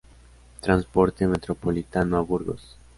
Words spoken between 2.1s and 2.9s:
a Burgos.